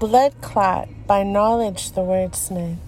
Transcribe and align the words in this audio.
Blood 0.00 0.40
clot 0.40 0.88
by 1.06 1.22
Knowledge 1.24 1.92
the 1.92 2.00
Wordsmith. 2.00 2.78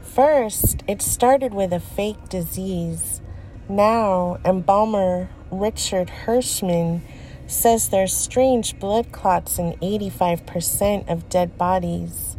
First, 0.00 0.82
it 0.88 1.02
started 1.02 1.52
with 1.52 1.70
a 1.70 1.78
fake 1.78 2.30
disease. 2.30 3.20
Now, 3.68 4.38
embalmer 4.42 5.28
Richard 5.50 6.10
Hirschman 6.24 7.02
says 7.46 7.90
there's 7.90 8.16
strange 8.16 8.78
blood 8.78 9.12
clots 9.12 9.58
in 9.58 9.74
85% 9.82 11.10
of 11.10 11.28
dead 11.28 11.58
bodies. 11.58 12.38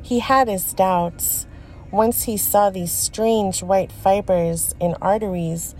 He 0.00 0.20
had 0.20 0.48
his 0.48 0.72
doubts 0.72 1.46
once 1.90 2.22
he 2.22 2.38
saw 2.38 2.70
these 2.70 2.92
strange 2.92 3.62
white 3.62 3.92
fibers 3.92 4.74
in 4.80 4.94
arteries 5.02 5.74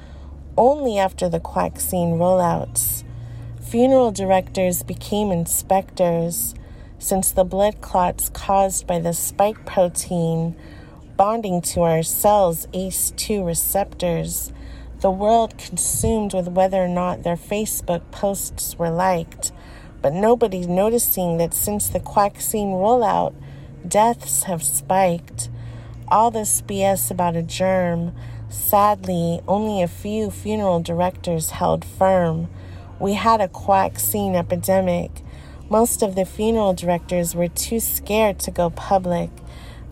only 0.59 0.99
after 0.99 1.31
the 1.31 1.41
quaxine 1.41 2.19
rollouts. 2.19 3.05
Funeral 3.59 4.11
directors 4.11 4.83
became 4.83 5.33
inspectors 5.33 6.55
since 6.99 7.31
the 7.31 7.45
blood 7.45 7.81
clots 7.81 8.29
caused 8.31 8.87
by 8.87 8.99
the 8.99 9.13
spike 9.13 9.65
protein 9.65 10.57
bonding 11.19 11.61
to 11.61 11.83
our 11.83 12.03
cells' 12.03 12.67
ACE2 12.69 13.45
receptors, 13.45 14.53
the 15.01 15.11
world 15.11 15.59
consumed 15.59 16.33
with 16.33 16.49
whether 16.49 16.83
or 16.83 16.89
not 16.89 17.25
their 17.25 17.37
Facebook 17.37 18.09
posts 18.13 18.79
were 18.79 18.91
liked, 18.91 19.51
but 20.01 20.13
nobody 20.13 20.65
noticing 20.67 21.37
that 21.39 21.55
since 21.55 21.89
the 21.89 21.99
quaxine 21.99 22.73
rollout, 22.73 23.35
deaths 23.87 24.45
have 24.45 24.63
spiked. 24.63 25.51
All 26.07 26.31
this 26.31 26.63
BS 26.63 27.11
about 27.11 27.37
a 27.37 27.43
germ, 27.43 28.15
sadly, 28.49 29.41
only 29.49 29.83
a 29.83 29.89
few 29.89 30.31
funeral 30.31 30.81
directors 30.81 31.51
held 31.51 31.85
firm. 31.85 32.49
We 33.01 33.15
had 33.15 33.41
a 33.41 33.49
quaxine 33.49 34.37
epidemic 34.37 35.23
most 35.71 36.03
of 36.03 36.15
the 36.15 36.25
funeral 36.25 36.73
directors 36.73 37.35
were 37.35 37.49
too 37.49 37.81
scared 37.81 38.39
to 38.41 38.51
go 38.51 38.71
public. 38.71 39.31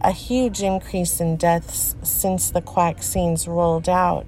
A 0.01 0.13
huge 0.13 0.63
increase 0.63 1.21
in 1.21 1.37
deaths 1.37 1.97
since 2.03 2.51
the 2.51 2.63
quaxines 2.63 3.47
rolled 3.47 3.89
out. 3.89 4.27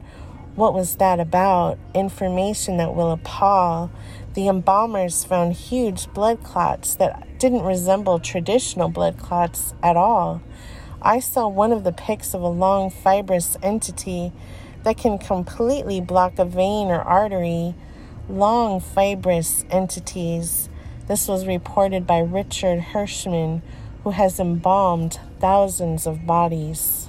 What 0.56 0.75
was 0.75 0.97
that 0.97 1.20
about? 1.20 1.78
Information 1.95 2.77
that 2.78 2.95
will 2.95 3.12
appall. 3.12 3.91
The 4.34 4.48
embalmers 4.48 5.25
found 5.25 5.55
huge 5.55 6.12
blood 6.12 6.42
clots 6.42 6.97
that 6.97 7.39
didn't 7.39 7.62
resemble 7.62 8.19
traditional 8.19 8.89
blood 8.89 9.19
clots 9.19 9.73
at 9.83 9.97
all. 9.97 10.42
I 11.01 11.20
saw 11.20 11.48
one 11.48 11.73
of 11.73 11.84
the 11.84 11.92
pics 11.92 12.34
of 12.34 12.42
a 12.42 12.48
long 12.48 12.91
fibrous 12.91 13.56
entity 13.62 14.33
that 14.83 14.98
can 14.98 15.17
completely 15.17 16.01
block 16.01 16.39
a 16.39 16.45
vein 16.45 16.89
or 16.89 17.01
artery. 17.01 17.75
Long 18.28 18.80
fibrous 18.80 19.64
entities. 19.70 20.69
This 21.09 21.27
was 21.27 21.47
reported 21.47 22.06
by 22.06 22.19
Richard 22.19 22.81
Hirschman, 22.92 23.62
who 24.05 24.11
has 24.11 24.39
embalmed 24.39 25.19
thousands 25.41 26.06
of 26.06 26.27
bodies. 26.27 27.06